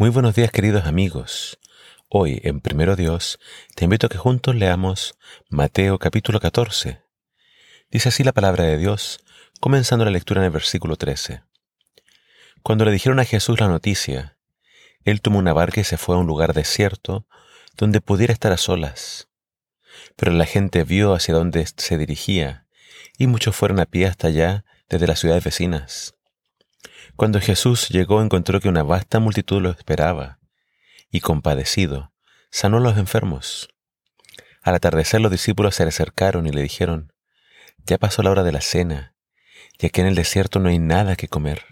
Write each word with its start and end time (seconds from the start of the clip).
Muy 0.00 0.10
buenos 0.10 0.36
días 0.36 0.52
queridos 0.52 0.86
amigos. 0.86 1.58
Hoy 2.08 2.40
en 2.44 2.60
Primero 2.60 2.94
Dios 2.94 3.40
te 3.74 3.82
invito 3.82 4.06
a 4.06 4.08
que 4.08 4.16
juntos 4.16 4.54
leamos 4.54 5.18
Mateo 5.48 5.98
capítulo 5.98 6.38
14. 6.38 7.02
Dice 7.90 8.08
así 8.08 8.22
la 8.22 8.30
palabra 8.30 8.62
de 8.62 8.78
Dios, 8.78 9.18
comenzando 9.58 10.04
la 10.04 10.12
lectura 10.12 10.40
en 10.40 10.44
el 10.44 10.52
versículo 10.52 10.94
13. 10.94 11.42
Cuando 12.62 12.84
le 12.84 12.92
dijeron 12.92 13.18
a 13.18 13.24
Jesús 13.24 13.58
la 13.58 13.66
noticia, 13.66 14.38
él 15.02 15.20
tomó 15.20 15.40
una 15.40 15.52
barca 15.52 15.80
y 15.80 15.84
se 15.84 15.96
fue 15.96 16.14
a 16.14 16.18
un 16.18 16.28
lugar 16.28 16.54
desierto 16.54 17.26
donde 17.76 18.00
pudiera 18.00 18.32
estar 18.32 18.52
a 18.52 18.56
solas. 18.56 19.26
Pero 20.14 20.30
la 20.30 20.46
gente 20.46 20.84
vio 20.84 21.12
hacia 21.12 21.34
dónde 21.34 21.66
se 21.76 21.98
dirigía 21.98 22.68
y 23.18 23.26
muchos 23.26 23.56
fueron 23.56 23.80
a 23.80 23.86
pie 23.86 24.06
hasta 24.06 24.28
allá 24.28 24.64
desde 24.88 25.08
las 25.08 25.18
ciudades 25.18 25.42
vecinas. 25.42 26.14
Cuando 27.18 27.40
Jesús 27.40 27.88
llegó 27.88 28.22
encontró 28.22 28.60
que 28.60 28.68
una 28.68 28.84
vasta 28.84 29.18
multitud 29.18 29.60
lo 29.60 29.70
esperaba, 29.70 30.38
y 31.10 31.18
compadecido, 31.18 32.12
sanó 32.52 32.76
a 32.76 32.80
los 32.80 32.96
enfermos. 32.96 33.68
Al 34.62 34.76
atardecer 34.76 35.20
los 35.20 35.32
discípulos 35.32 35.74
se 35.74 35.82
le 35.82 35.88
acercaron 35.88 36.46
y 36.46 36.52
le 36.52 36.62
dijeron, 36.62 37.12
Ya 37.84 37.98
pasó 37.98 38.22
la 38.22 38.30
hora 38.30 38.44
de 38.44 38.52
la 38.52 38.60
cena, 38.60 39.16
y 39.80 39.86
aquí 39.86 40.00
en 40.00 40.06
el 40.06 40.14
desierto 40.14 40.60
no 40.60 40.68
hay 40.68 40.78
nada 40.78 41.16
que 41.16 41.26
comer. 41.26 41.64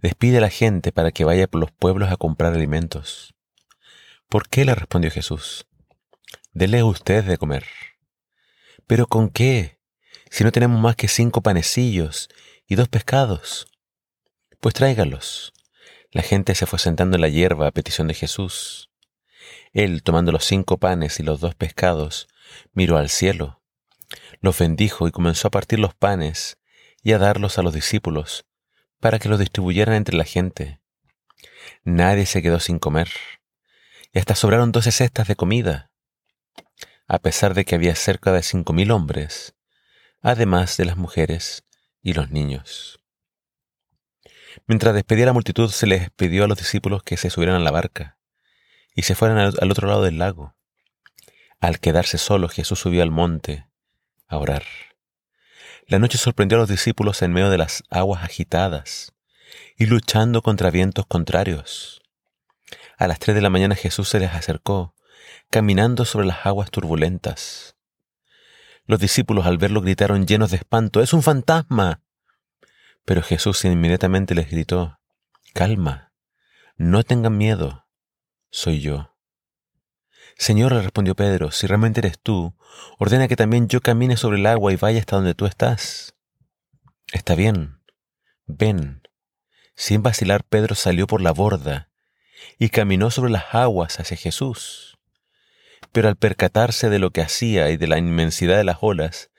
Despide 0.00 0.38
a 0.38 0.40
la 0.40 0.48
gente 0.48 0.90
para 0.90 1.12
que 1.12 1.24
vaya 1.24 1.46
por 1.48 1.60
los 1.60 1.70
pueblos 1.70 2.10
a 2.10 2.16
comprar 2.16 2.54
alimentos. 2.54 3.34
¿Por 4.30 4.48
qué? 4.48 4.64
le 4.64 4.74
respondió 4.74 5.10
Jesús. 5.10 5.66
Dele 6.54 6.82
usted 6.82 7.24
de 7.24 7.36
comer. 7.36 7.66
¿Pero 8.86 9.06
con 9.06 9.28
qué? 9.28 9.78
Si 10.30 10.44
no 10.44 10.50
tenemos 10.50 10.80
más 10.80 10.96
que 10.96 11.08
cinco 11.08 11.42
panecillos 11.42 12.30
y 12.66 12.76
dos 12.76 12.88
pescados. 12.88 13.66
Pues 14.62 14.76
tráigalos. 14.76 15.52
La 16.12 16.22
gente 16.22 16.54
se 16.54 16.66
fue 16.66 16.78
sentando 16.78 17.16
en 17.16 17.20
la 17.20 17.28
hierba 17.28 17.66
a 17.66 17.72
petición 17.72 18.06
de 18.06 18.14
Jesús. 18.14 18.90
Él, 19.72 20.04
tomando 20.04 20.30
los 20.30 20.44
cinco 20.44 20.78
panes 20.78 21.18
y 21.18 21.24
los 21.24 21.40
dos 21.40 21.56
pescados, 21.56 22.28
miró 22.72 22.96
al 22.96 23.08
cielo, 23.08 23.60
los 24.40 24.56
bendijo 24.56 25.08
y 25.08 25.10
comenzó 25.10 25.48
a 25.48 25.50
partir 25.50 25.80
los 25.80 25.96
panes 25.96 26.58
y 27.02 27.10
a 27.10 27.18
darlos 27.18 27.58
a 27.58 27.62
los 27.62 27.74
discípulos, 27.74 28.44
para 29.00 29.18
que 29.18 29.28
los 29.28 29.40
distribuyeran 29.40 29.96
entre 29.96 30.16
la 30.16 30.22
gente. 30.22 30.80
Nadie 31.82 32.24
se 32.24 32.40
quedó 32.40 32.60
sin 32.60 32.78
comer, 32.78 33.10
y 34.12 34.20
hasta 34.20 34.36
sobraron 34.36 34.70
doce 34.70 34.92
cestas 34.92 35.26
de 35.26 35.34
comida, 35.34 35.90
a 37.08 37.18
pesar 37.18 37.54
de 37.54 37.64
que 37.64 37.74
había 37.74 37.96
cerca 37.96 38.30
de 38.30 38.44
cinco 38.44 38.72
mil 38.72 38.92
hombres, 38.92 39.56
además 40.20 40.76
de 40.76 40.84
las 40.84 40.96
mujeres 40.96 41.64
y 42.00 42.12
los 42.12 42.30
niños. 42.30 43.01
Mientras 44.66 44.94
despedía 44.94 45.24
a 45.24 45.26
la 45.26 45.32
multitud, 45.32 45.70
se 45.70 45.86
les 45.86 46.10
pidió 46.10 46.44
a 46.44 46.48
los 46.48 46.58
discípulos 46.58 47.02
que 47.02 47.16
se 47.16 47.30
subieran 47.30 47.56
a 47.56 47.60
la 47.60 47.70
barca 47.70 48.18
y 48.94 49.02
se 49.02 49.14
fueran 49.14 49.38
al, 49.38 49.70
otro 49.70 49.88
lado 49.88 50.02
del 50.02 50.18
lago. 50.18 50.54
Al 51.60 51.80
quedarse 51.80 52.18
solo, 52.18 52.48
Jesús 52.48 52.78
subió 52.78 53.02
al 53.02 53.10
monte 53.10 53.66
a 54.28 54.38
orar. 54.38 54.64
La 55.86 55.98
noche 55.98 56.18
sorprendió 56.18 56.58
a 56.58 56.60
los 56.60 56.68
discípulos 56.68 57.22
en 57.22 57.32
medio 57.32 57.50
de 57.50 57.58
las 57.58 57.84
aguas 57.90 58.22
agitadas 58.22 59.12
y 59.76 59.86
luchando 59.86 60.42
contra 60.42 60.70
vientos 60.70 61.06
contrarios. 61.06 62.02
A 62.98 63.06
las 63.06 63.18
tres 63.18 63.34
de 63.34 63.42
la 63.42 63.50
mañana 63.50 63.74
Jesús 63.74 64.08
se 64.08 64.20
les 64.20 64.32
acercó, 64.32 64.94
caminando 65.50 66.04
sobre 66.04 66.26
las 66.26 66.46
aguas 66.46 66.70
turbulentas. 66.70 67.76
Los 68.86 69.00
discípulos 69.00 69.46
al 69.46 69.58
verlo 69.58 69.80
gritaron 69.80 70.26
llenos 70.26 70.50
de 70.50 70.58
espanto, 70.58 71.00
¡Es 71.02 71.12
un 71.12 71.22
fantasma! 71.22 72.00
Pero 73.04 73.22
Jesús 73.22 73.64
inmediatamente 73.64 74.34
les 74.34 74.50
gritó, 74.50 74.98
Calma, 75.54 76.12
no 76.76 77.02
tengan 77.02 77.36
miedo, 77.36 77.86
soy 78.50 78.80
yo. 78.80 79.14
Señor, 80.36 80.72
le 80.72 80.82
respondió 80.82 81.14
Pedro, 81.14 81.50
si 81.50 81.66
realmente 81.66 82.00
eres 82.00 82.18
tú, 82.18 82.56
ordena 82.98 83.28
que 83.28 83.36
también 83.36 83.68
yo 83.68 83.80
camine 83.80 84.16
sobre 84.16 84.38
el 84.38 84.46
agua 84.46 84.72
y 84.72 84.76
vaya 84.76 85.00
hasta 85.00 85.16
donde 85.16 85.34
tú 85.34 85.46
estás. 85.46 86.14
Está 87.12 87.34
bien, 87.34 87.80
ven. 88.46 89.02
Sin 89.74 90.02
vacilar, 90.02 90.44
Pedro 90.44 90.74
salió 90.74 91.06
por 91.06 91.20
la 91.20 91.32
borda 91.32 91.90
y 92.58 92.70
caminó 92.70 93.10
sobre 93.10 93.30
las 93.30 93.54
aguas 93.54 94.00
hacia 94.00 94.16
Jesús. 94.16 94.98
Pero 95.92 96.08
al 96.08 96.16
percatarse 96.16 96.88
de 96.88 96.98
lo 96.98 97.10
que 97.10 97.20
hacía 97.20 97.70
y 97.70 97.76
de 97.76 97.86
la 97.86 97.98
inmensidad 97.98 98.56
de 98.56 98.64
las 98.64 98.78
olas 98.80 99.30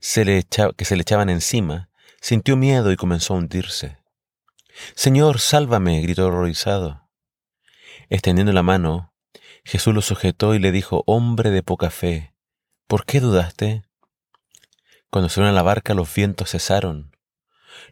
que 0.00 0.84
se 0.84 0.96
le 0.96 1.02
echaban 1.02 1.28
encima, 1.28 1.90
Sintió 2.20 2.56
miedo 2.56 2.92
y 2.92 2.96
comenzó 2.96 3.34
a 3.34 3.38
hundirse. 3.38 3.98
Señor, 4.94 5.40
sálvame, 5.40 6.00
gritó 6.00 6.26
horrorizado. 6.26 7.08
Extendiendo 8.10 8.52
la 8.52 8.62
mano, 8.62 9.12
Jesús 9.64 9.94
lo 9.94 10.02
sujetó 10.02 10.54
y 10.54 10.58
le 10.58 10.72
dijo, 10.72 11.04
Hombre 11.06 11.50
de 11.50 11.62
poca 11.62 11.90
fe, 11.90 12.34
¿por 12.86 13.04
qué 13.04 13.20
dudaste? 13.20 13.84
Cuando 15.10 15.28
subieron 15.28 15.50
a 15.50 15.56
la 15.56 15.62
barca 15.62 15.94
los 15.94 16.12
vientos 16.14 16.50
cesaron. 16.50 17.16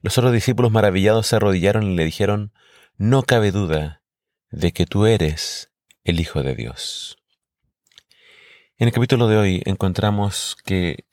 Los 0.03 0.19
otros 0.19 0.33
discípulos 0.33 0.73
maravillados 0.73 1.27
se 1.27 1.37
arrodillaron 1.37 1.85
y 1.85 1.97
le 1.97 2.05
dijeron, 2.05 2.53
No 2.97 3.23
cabe 3.23 3.53
duda 3.53 4.03
de 4.51 4.73
que 4.73 4.87
tú 4.87 5.07
eres 5.07 5.71
el 6.05 6.21
Hijo 6.21 6.43
de 6.43 6.55
Dios. 6.55 7.19
En 8.79 8.89
el 8.89 8.95
capítulo 8.95 9.29
de 9.29 9.37
hoy 9.37 9.63
encontramos 9.65 10.57
que 10.65 11.07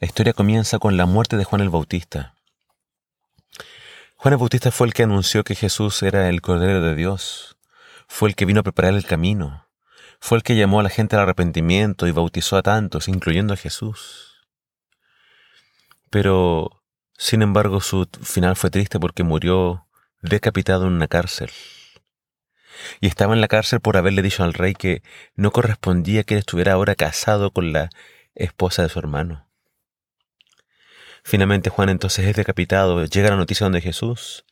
la 0.00 0.06
historia 0.06 0.32
comienza 0.32 0.78
con 0.78 0.96
la 0.96 1.06
muerte 1.06 1.36
de 1.36 1.44
Juan 1.44 1.62
el 1.62 1.70
Bautista. 1.70 2.37
Juan 4.20 4.32
el 4.32 4.38
Bautista 4.38 4.72
fue 4.72 4.88
el 4.88 4.94
que 4.94 5.04
anunció 5.04 5.44
que 5.44 5.54
Jesús 5.54 6.02
era 6.02 6.28
el 6.28 6.42
Cordero 6.42 6.82
de 6.82 6.96
Dios, 6.96 7.56
fue 8.08 8.28
el 8.28 8.34
que 8.34 8.46
vino 8.46 8.58
a 8.58 8.62
preparar 8.64 8.94
el 8.94 9.04
camino, 9.04 9.68
fue 10.18 10.38
el 10.38 10.42
que 10.42 10.56
llamó 10.56 10.80
a 10.80 10.82
la 10.82 10.88
gente 10.88 11.14
al 11.14 11.22
arrepentimiento 11.22 12.08
y 12.08 12.10
bautizó 12.10 12.56
a 12.56 12.62
tantos, 12.64 13.06
incluyendo 13.06 13.54
a 13.54 13.56
Jesús. 13.56 14.48
Pero, 16.10 16.82
sin 17.16 17.42
embargo, 17.42 17.80
su 17.80 18.08
final 18.20 18.56
fue 18.56 18.70
triste 18.70 18.98
porque 18.98 19.22
murió 19.22 19.86
decapitado 20.20 20.88
en 20.88 20.94
una 20.94 21.06
cárcel. 21.06 21.52
Y 23.00 23.06
estaba 23.06 23.34
en 23.34 23.40
la 23.40 23.46
cárcel 23.46 23.78
por 23.78 23.96
haberle 23.96 24.22
dicho 24.22 24.42
al 24.42 24.52
rey 24.52 24.74
que 24.74 25.04
no 25.36 25.52
correspondía 25.52 26.24
que 26.24 26.34
él 26.34 26.40
estuviera 26.40 26.72
ahora 26.72 26.96
casado 26.96 27.52
con 27.52 27.72
la 27.72 27.88
esposa 28.34 28.82
de 28.82 28.88
su 28.88 28.98
hermano. 28.98 29.47
Finalmente 31.28 31.68
Juan 31.68 31.90
entonces 31.90 32.24
es 32.24 32.36
decapitado, 32.36 33.04
llega 33.04 33.28
la 33.28 33.36
noticia 33.36 33.66
donde 33.66 33.82
Jesús, 33.82 34.46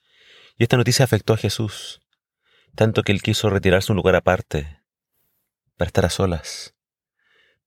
y 0.59 0.65
esta 0.65 0.77
noticia 0.77 1.07
afectó 1.07 1.33
a 1.33 1.39
Jesús, 1.39 2.03
tanto 2.75 3.03
que 3.03 3.13
él 3.13 3.23
quiso 3.23 3.49
retirarse 3.49 3.91
a 3.91 3.95
un 3.95 3.97
lugar 3.97 4.15
aparte, 4.15 4.83
para 5.79 5.87
estar 5.87 6.05
a 6.05 6.11
solas. 6.11 6.75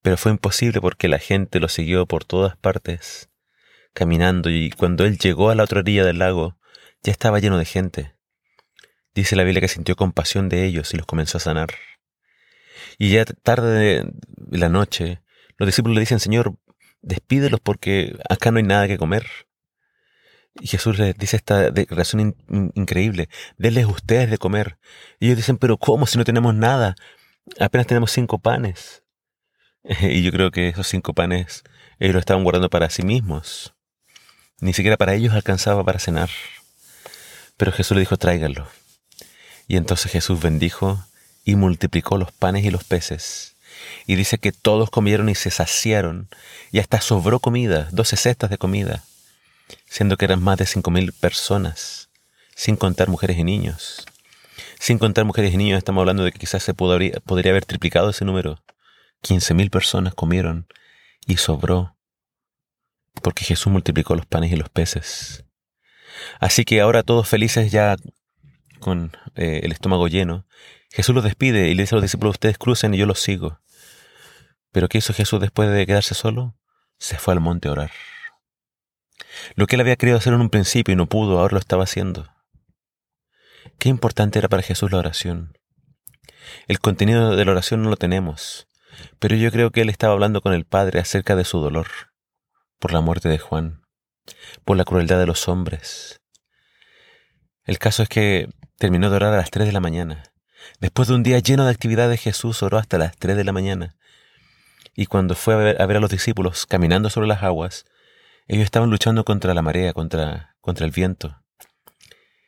Pero 0.03 0.15
fue 0.15 0.31
imposible 0.31 0.79
porque 0.79 1.07
la 1.07 1.17
gente 1.17 1.59
lo 1.59 1.69
siguió 1.69 2.05
por 2.05 2.23
todas 2.23 2.55
partes, 2.55 3.31
caminando, 3.93 4.51
y 4.51 4.69
cuando 4.69 5.05
él 5.05 5.17
llegó 5.17 5.49
a 5.49 5.55
la 5.55 5.63
otra 5.63 5.79
orilla 5.79 6.05
del 6.05 6.19
lago, 6.19 6.59
ya 7.01 7.11
estaba 7.11 7.39
lleno 7.39 7.57
de 7.57 7.65
gente. 7.65 8.13
Dice 9.15 9.35
la 9.35 9.43
Biblia 9.43 9.61
que 9.61 9.69
sintió 9.69 9.95
compasión 9.95 10.49
de 10.49 10.65
ellos 10.65 10.93
y 10.93 10.97
los 10.97 11.07
comenzó 11.07 11.39
a 11.39 11.41
sanar. 11.41 11.69
Y 12.99 13.09
ya 13.09 13.25
tarde 13.25 14.03
de 14.37 14.57
la 14.59 14.69
noche, 14.69 15.23
los 15.57 15.65
discípulos 15.65 15.95
le 15.95 16.01
dicen, 16.01 16.19
Señor, 16.19 16.59
despídelos 17.01 17.59
porque 17.59 18.17
acá 18.29 18.51
no 18.51 18.57
hay 18.57 18.63
nada 18.63 18.87
que 18.87 18.97
comer. 18.97 19.25
Y 20.59 20.67
Jesús 20.67 20.97
les 20.97 21.17
dice 21.17 21.37
esta 21.37 21.71
declaración 21.71 22.35
increíble, 22.73 23.29
denles 23.57 23.85
ustedes 23.85 24.29
de 24.29 24.37
comer. 24.37 24.77
Y 25.19 25.27
ellos 25.27 25.37
dicen, 25.37 25.57
pero 25.57 25.77
¿cómo 25.77 26.05
si 26.05 26.17
no 26.17 26.25
tenemos 26.25 26.53
nada? 26.53 26.95
Apenas 27.59 27.87
tenemos 27.87 28.11
cinco 28.11 28.39
panes. 28.39 29.03
y 29.83 30.21
yo 30.21 30.31
creo 30.31 30.51
que 30.51 30.69
esos 30.69 30.87
cinco 30.87 31.13
panes 31.13 31.63
ellos 31.99 32.13
lo 32.13 32.19
estaban 32.19 32.43
guardando 32.43 32.69
para 32.69 32.89
sí 32.89 33.03
mismos. 33.03 33.73
Ni 34.59 34.73
siquiera 34.73 34.97
para 34.97 35.13
ellos 35.13 35.33
alcanzaba 35.33 35.83
para 35.83 35.99
cenar. 35.99 36.29
Pero 37.55 37.71
Jesús 37.71 37.95
le 37.95 38.01
dijo, 38.01 38.17
tráiganlo. 38.17 38.67
Y 39.67 39.77
entonces 39.77 40.11
Jesús 40.11 40.41
bendijo 40.41 41.05
y 41.45 41.55
multiplicó 41.55 42.17
los 42.17 42.31
panes 42.31 42.65
y 42.65 42.71
los 42.71 42.83
peces 42.83 43.55
y 44.05 44.15
dice 44.15 44.37
que 44.37 44.51
todos 44.51 44.89
comieron 44.89 45.29
y 45.29 45.35
se 45.35 45.51
saciaron, 45.51 46.29
y 46.71 46.79
hasta 46.79 47.01
sobró 47.01 47.39
comida, 47.39 47.87
doce 47.91 48.15
cestas 48.15 48.49
de 48.49 48.57
comida, 48.57 49.03
siendo 49.85 50.17
que 50.17 50.25
eran 50.25 50.43
más 50.43 50.57
de 50.57 50.65
cinco 50.65 50.91
mil 50.91 51.13
personas, 51.13 52.09
sin 52.55 52.75
contar 52.75 53.07
mujeres 53.07 53.37
y 53.37 53.43
niños. 53.43 54.05
Sin 54.79 54.97
contar 54.97 55.25
mujeres 55.25 55.53
y 55.53 55.57
niños, 55.57 55.77
estamos 55.77 56.01
hablando 56.01 56.23
de 56.23 56.31
que 56.31 56.39
quizás 56.39 56.63
se 56.63 56.73
podría, 56.73 57.19
podría 57.25 57.51
haber 57.51 57.65
triplicado 57.65 58.09
ese 58.09 58.25
número. 58.25 58.63
Quince 59.21 59.53
mil 59.53 59.69
personas 59.69 60.13
comieron 60.13 60.67
y 61.27 61.37
sobró, 61.37 61.97
porque 63.21 63.43
Jesús 63.43 63.71
multiplicó 63.71 64.15
los 64.15 64.25
panes 64.25 64.51
y 64.51 64.55
los 64.55 64.69
peces. 64.69 65.43
Así 66.39 66.65
que 66.65 66.81
ahora 66.81 67.03
todos 67.03 67.27
felices 67.27 67.71
ya 67.71 67.97
con 68.79 69.11
eh, 69.35 69.61
el 69.63 69.71
estómago 69.71 70.07
lleno, 70.07 70.45
Jesús 70.91 71.13
los 71.13 71.23
despide 71.23 71.69
y 71.69 71.75
le 71.75 71.83
dice 71.83 71.95
a 71.95 71.97
los 71.97 72.03
discípulos, 72.03 72.35
ustedes 72.35 72.57
crucen 72.57 72.93
y 72.93 72.97
yo 72.97 73.05
los 73.05 73.19
sigo. 73.19 73.59
Pero 74.71 74.87
¿qué 74.87 74.99
hizo 74.99 75.13
Jesús 75.13 75.39
después 75.39 75.69
de 75.69 75.85
quedarse 75.85 76.15
solo? 76.15 76.55
Se 76.97 77.17
fue 77.17 77.33
al 77.33 77.39
monte 77.39 77.67
a 77.67 77.71
orar. 77.71 77.91
Lo 79.55 79.67
que 79.67 79.75
él 79.75 79.81
había 79.81 79.95
querido 79.95 80.17
hacer 80.17 80.33
en 80.33 80.41
un 80.41 80.49
principio 80.49 80.93
y 80.93 80.95
no 80.95 81.07
pudo, 81.07 81.39
ahora 81.39 81.53
lo 81.53 81.59
estaba 81.59 81.83
haciendo. 81.83 82.27
Qué 83.77 83.89
importante 83.89 84.39
era 84.39 84.49
para 84.49 84.63
Jesús 84.63 84.91
la 84.91 84.99
oración. 84.99 85.57
El 86.67 86.79
contenido 86.79 87.35
de 87.35 87.45
la 87.45 87.51
oración 87.51 87.83
no 87.83 87.89
lo 87.89 87.97
tenemos, 87.97 88.67
pero 89.19 89.35
yo 89.35 89.51
creo 89.51 89.71
que 89.71 89.81
él 89.81 89.89
estaba 89.89 90.13
hablando 90.13 90.41
con 90.41 90.53
el 90.53 90.65
Padre 90.65 90.99
acerca 90.99 91.35
de 91.35 91.45
su 91.45 91.59
dolor 91.59 91.87
por 92.79 92.93
la 92.93 93.01
muerte 93.01 93.29
de 93.29 93.37
Juan, 93.37 93.81
por 94.63 94.77
la 94.77 94.85
crueldad 94.85 95.19
de 95.19 95.25
los 95.25 95.47
hombres. 95.47 96.21
El 97.65 97.77
caso 97.77 98.03
es 98.03 98.09
que 98.09 98.49
terminó 98.77 99.09
de 99.09 99.17
orar 99.17 99.33
a 99.33 99.37
las 99.37 99.51
3 99.51 99.67
de 99.67 99.73
la 99.73 99.81
mañana. 99.81 100.23
Después 100.79 101.07
de 101.07 101.15
un 101.15 101.23
día 101.23 101.39
lleno 101.39 101.65
de 101.65 101.71
actividades, 101.71 102.21
Jesús 102.21 102.63
oró 102.63 102.77
hasta 102.77 102.97
las 102.97 103.15
3 103.17 103.35
de 103.37 103.43
la 103.43 103.51
mañana. 103.51 103.95
Y 104.95 105.05
cuando 105.05 105.35
fue 105.35 105.53
a 105.53 105.85
ver, 105.85 105.97
a 105.97 105.99
los 105.99 106.09
discípulos 106.09 106.65
caminando 106.65 107.09
sobre 107.09 107.27
las 107.27 107.43
aguas, 107.43 107.85
ellos 108.47 108.65
estaban 108.65 108.89
luchando 108.89 109.23
contra 109.23 109.53
la 109.53 109.61
marea, 109.61 109.93
contra, 109.93 110.55
contra 110.61 110.85
el 110.85 110.91
viento. 110.91 111.41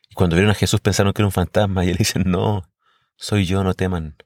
Y 0.10 0.16
cuando 0.16 0.36
vieron 0.36 0.52
a 0.52 0.56
Jesús 0.56 0.82
pensaron 0.82 1.14
que 1.14 1.22
era 1.22 1.28
un 1.28 1.32
fantasma 1.32 1.86
y 1.86 1.90
él 1.90 1.98
dice, 1.98 2.20
no, 2.20 2.70
soy 3.16 3.46
yo, 3.46 3.64
no 3.64 3.74
teman. 3.74 4.18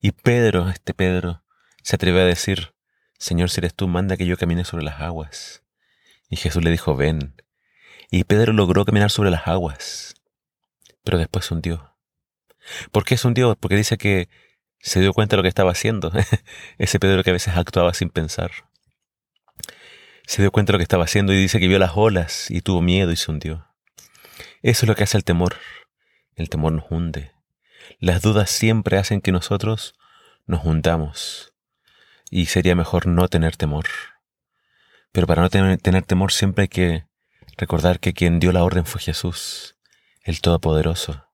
Y 0.00 0.12
Pedro, 0.12 0.68
este 0.70 0.94
Pedro, 0.94 1.42
se 1.82 1.96
atrevió 1.96 2.22
a 2.22 2.24
decir, 2.24 2.72
Señor, 3.18 3.50
si 3.50 3.60
eres 3.60 3.74
tú, 3.74 3.88
manda 3.88 4.16
que 4.16 4.26
yo 4.26 4.36
camine 4.36 4.64
sobre 4.64 4.84
las 4.84 5.00
aguas. 5.00 5.62
Y 6.28 6.36
Jesús 6.36 6.62
le 6.62 6.70
dijo, 6.70 6.96
ven. 6.96 7.34
Y 8.10 8.24
Pedro 8.24 8.52
logró 8.52 8.84
caminar 8.84 9.10
sobre 9.10 9.30
las 9.30 9.46
aguas, 9.48 10.14
pero 11.02 11.18
después 11.18 11.46
se 11.46 11.54
hundió. 11.54 11.96
¿Por 12.92 13.04
qué 13.04 13.16
se 13.16 13.26
hundió? 13.26 13.56
Porque 13.56 13.76
dice 13.76 13.98
que 13.98 14.28
se 14.86 15.00
dio 15.00 15.12
cuenta 15.12 15.34
de 15.34 15.38
lo 15.38 15.42
que 15.42 15.48
estaba 15.48 15.72
haciendo. 15.72 16.12
Ese 16.78 17.00
Pedro 17.00 17.24
que 17.24 17.30
a 17.30 17.32
veces 17.32 17.56
actuaba 17.56 17.92
sin 17.92 18.08
pensar. 18.08 18.52
Se 20.26 20.42
dio 20.42 20.52
cuenta 20.52 20.70
de 20.70 20.74
lo 20.74 20.78
que 20.78 20.84
estaba 20.84 21.04
haciendo 21.04 21.32
y 21.32 21.36
dice 21.36 21.58
que 21.58 21.66
vio 21.66 21.80
las 21.80 21.92
olas 21.96 22.50
y 22.50 22.60
tuvo 22.60 22.82
miedo 22.82 23.10
y 23.10 23.16
se 23.16 23.30
hundió. 23.30 23.66
Eso 24.62 24.84
es 24.84 24.88
lo 24.88 24.94
que 24.94 25.02
hace 25.02 25.16
el 25.16 25.24
temor. 25.24 25.56
El 26.36 26.48
temor 26.48 26.72
nos 26.72 26.84
hunde. 26.88 27.32
Las 27.98 28.22
dudas 28.22 28.48
siempre 28.48 28.96
hacen 28.96 29.20
que 29.20 29.32
nosotros 29.32 29.94
nos 30.46 30.64
hundamos. 30.64 31.52
Y 32.30 32.46
sería 32.46 32.76
mejor 32.76 33.06
no 33.06 33.26
tener 33.26 33.56
temor. 33.56 33.86
Pero 35.10 35.26
para 35.26 35.42
no 35.42 35.50
tener, 35.50 36.04
temor 36.04 36.32
siempre 36.32 36.62
hay 36.62 36.68
que 36.68 37.06
recordar 37.56 37.98
que 37.98 38.12
quien 38.12 38.38
dio 38.38 38.52
la 38.52 38.62
orden 38.62 38.86
fue 38.86 39.00
Jesús, 39.00 39.76
el 40.22 40.40
Todopoderoso. 40.40 41.26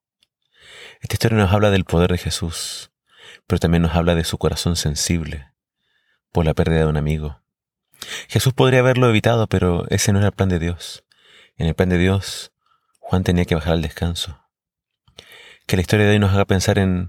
Esta 1.02 1.16
historia 1.16 1.37
nos 1.37 1.52
habla 1.52 1.70
del 1.70 1.84
poder 1.84 2.12
de 2.12 2.19
Jesús, 2.19 2.91
pero 3.46 3.58
también 3.58 3.82
nos 3.82 3.94
habla 3.94 4.14
de 4.14 4.25
su 4.25 4.38
corazón 4.38 4.76
sensible 4.76 5.52
por 6.32 6.44
la 6.44 6.55
pérdida 6.55 6.81
de 6.81 6.87
un 6.87 6.96
amigo. 6.96 7.43
Jesús 8.29 8.52
podría 8.52 8.81
haberlo 8.81 9.08
evitado, 9.08 9.46
pero 9.46 9.87
ese 9.90 10.12
no 10.12 10.19
era 10.19 10.29
el 10.29 10.34
plan 10.34 10.49
de 10.49 10.58
Dios. 10.58 11.05
En 11.56 11.67
el 11.67 11.75
plan 11.75 11.88
de 11.88 11.99
Dios, 11.99 12.52
Juan 12.99 13.25
tenía 13.25 13.44
que 13.44 13.55
bajar 13.55 13.75
al 13.75 13.82
descanso. 13.82 14.40
Que 15.67 15.76
la 15.76 15.82
historia 15.82 16.06
de 16.06 16.12
hoy 16.12 16.19
nos 16.19 16.32
haga 16.32 16.44
pensar 16.44 16.79
en, 16.79 17.08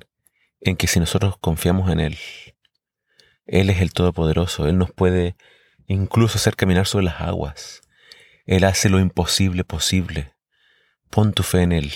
que 0.78 0.88
si 0.88 1.00
nosotros 1.00 1.38
confiamos 1.38 1.90
en 1.90 2.00
Él, 2.00 2.18
Él 3.46 3.70
es 3.70 3.82
el 3.82 3.94
Todopoderoso, 3.94 4.68
Él 4.68 4.78
nos 4.78 4.92
puede 4.92 5.36
incluso 5.88 6.38
hacer 6.38 6.56
caminar 6.56 6.86
sobre 6.86 7.06
las 7.06 7.22
aguas. 7.22 7.82
Él 8.46 8.64
hace 8.66 8.90
lo 8.90 9.00
imposible 9.00 9.64
posible. 9.64 10.34
Pon 11.10 11.34
tu 11.34 11.44
fe 11.44 11.62
en 11.62 11.72
Él 11.72 11.94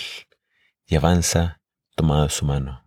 y 0.86 0.96
avanza 0.96 1.62
tomado 1.96 2.24
de 2.24 2.30
su 2.30 2.46
mano. 2.46 2.87